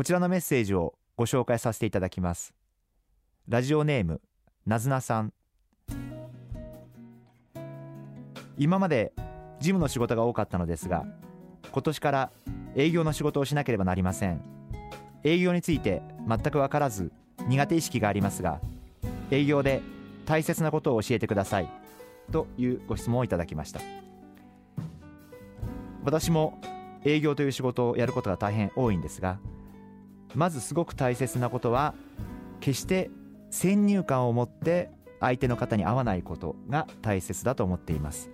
[0.00, 2.54] こちらのメッセージをご紹介させていただきます。
[3.46, 4.22] ラジオネーム
[4.64, 5.34] なずなさん。
[8.56, 9.12] 今まで
[9.58, 11.04] 事務の仕事が多かったのですが
[11.70, 12.30] 今年から
[12.76, 14.40] 営業の仕事をしなければなりません。
[15.22, 17.12] 営業について全く分からず
[17.46, 18.58] 苦手意識がありますが
[19.30, 19.82] 営業で
[20.24, 21.68] 大切なことを教えてください
[22.32, 23.82] というご質問をいただきました。
[26.04, 26.58] 私も
[27.04, 29.38] 営業という仕事をやることが大変多いんですが
[30.34, 31.94] まずすごく大切なことは
[32.60, 33.10] 決して
[33.50, 38.30] 先入観を持って相手の方に合わないことが大切だと思っています。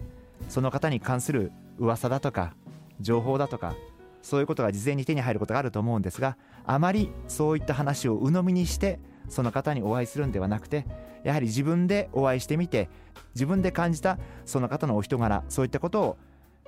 [0.49, 2.55] その方に関する噂だとか
[3.01, 3.75] 情報だとか
[4.23, 10.87] そういうことが事前に手に入ることがあると思うんですがあまりそういった話を鵜呑みにしてその方にお会いするんではなくて
[11.25, 12.89] やはり自分でお会いしてみて
[13.35, 16.19] 自分で感じたその方のお人柄そういったことを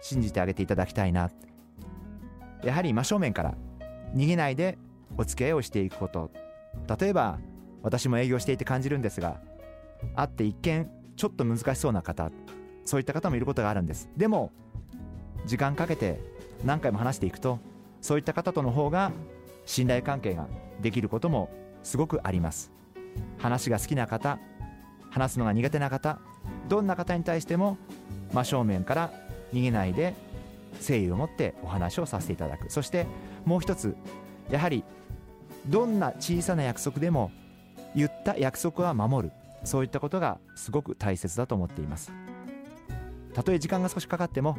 [0.01, 1.31] 信じてあげていただきたいな。
[2.63, 3.55] やはり真正面から
[4.15, 4.79] 逃げないで
[5.17, 6.31] お付き合いをしていくこと。
[6.99, 7.39] 例えば
[7.83, 9.41] 私も営業していて感じるんですが
[10.15, 12.31] 会って一見ちょっと難しそうな方
[12.85, 14.09] そういった方もいることがあるんです。
[14.17, 14.51] でも
[15.47, 16.21] 時間かけて
[16.65, 17.59] 何回も話していくと
[18.01, 19.13] そういった方との方が
[19.67, 20.47] 信頼関係が
[20.81, 21.51] できることも
[21.83, 22.71] すごくあります。
[23.39, 24.39] 話が好きな方
[25.11, 26.19] 話すのが苦手な方
[26.69, 27.77] どんな方に対しても
[28.33, 29.11] 真正面から
[29.53, 30.15] 逃げないで
[30.75, 32.71] 誠意を持ってお話をさせていただく。
[32.71, 33.07] そして
[33.45, 33.97] もう一つ
[34.51, 34.85] やはり
[35.67, 37.31] どんな小さな約束でも
[37.95, 39.35] 言った約束は守る。
[39.65, 42.13] そういったことがすごく大切だと思っています。
[43.35, 44.57] たとえ時間が少しかかっても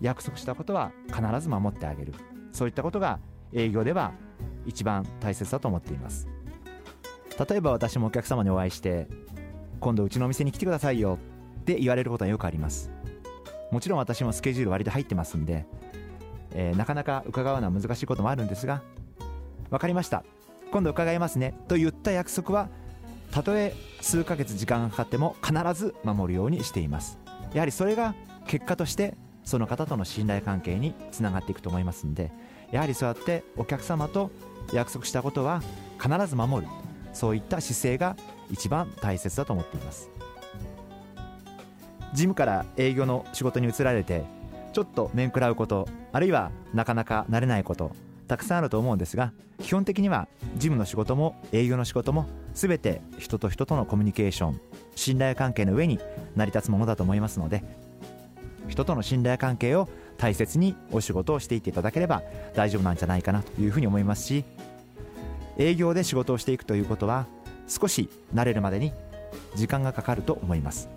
[0.00, 2.14] 約束したことは必ず守ってあげる。
[2.52, 3.20] そういったことが
[3.52, 4.12] 営業では
[4.66, 6.28] 一番大切だと思っています。
[7.48, 9.08] 例えば私もお客様にお会いして
[9.80, 11.18] 今度うちのお店に来てくださいよ
[11.60, 12.90] って言われることはよくあります。
[13.70, 15.64] もちろん私もスケジュール割で入ってますんで、
[16.52, 18.82] えー、なかなか伺うのは難しいこともあるんですが
[19.70, 20.24] 分かりました。
[20.72, 21.54] 今度伺いますね。
[21.68, 22.68] と言った約束は
[23.30, 27.18] たとえ数ヶ月時間がかかっても必ず守るようにしています。
[27.54, 28.14] やはりそれが
[28.46, 32.30] 結果としてその方との信頼関係につながっていくと思いますんで
[32.70, 34.30] やはりそうやってお客様と
[34.72, 35.62] 約束したことは
[36.00, 36.72] 必ず守る。
[37.12, 38.16] そういった姿勢が
[38.50, 40.08] 一番大切だと思っています。
[42.12, 44.24] 事務から営業の仕事に移られて
[44.72, 47.92] ちょっと面食らうことあるいはなかなか慣れないこと
[48.30, 54.60] たくさんあると思うんですが基本的には事務の仕事も営業の仕事も全て人と人とのコミュニケーション
[54.94, 55.98] 信頼関係の上に
[56.36, 57.64] 成り立つものだと思いますので
[58.68, 62.22] 人との信頼関係を大切にお仕事をしていっていただければ
[62.54, 64.44] 大丈夫なんじゃないかなというふうに思いますし
[65.58, 67.26] 営業で仕事をしていくということは
[67.66, 68.92] 少し慣れるまでに
[69.56, 70.88] 時間がかかると思います、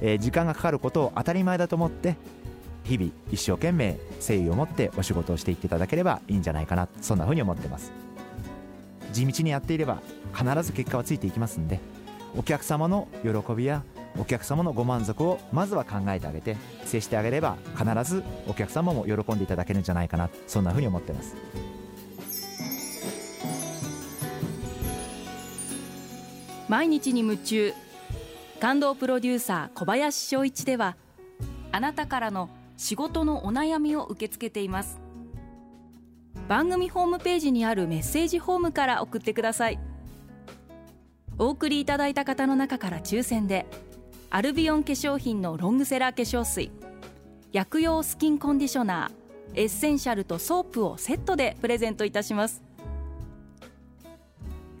[0.00, 2.14] えー、時間がかかることを当たり前だと思って
[2.84, 6.88] 日々一生懸命誠意を持ってお仕事をしていっていただければいいんじゃないかな。
[7.00, 7.92] そんなふうに思ってます。
[9.12, 10.00] 地道にやっていれば
[10.34, 11.80] 必ず結果はついていきますんで
[12.36, 13.82] お客様の喜びや
[14.18, 20.30] お客様のご満足をまずは考えてあげて接してあげれば必ずお客様も喜んでいただけるんじゃないかな。
[20.46, 21.36] そんなふうに思ってます。
[26.68, 27.72] 毎日に夢中。
[28.60, 30.96] 感動プロデューサー小林翔一では
[31.72, 34.98] あなたからの仕事のお悩みを受け付けています。
[36.48, 39.78] 番組ホームページにあるメッセージフォームから送ってください。
[41.36, 43.66] お送りいただいた方の中から抽選で
[44.30, 46.70] アルビオン化粧品のロングセラー化粧水
[47.52, 52.62] 薬用スキンコンディショナーエッセンシャルとソープをセットでプレゼントいたします。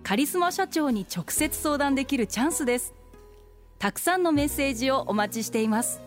[0.02, 2.94] カリスマ社長に直接相談できるチャンスです。
[3.78, 6.00] たくさんのメッセージをお待ちしています。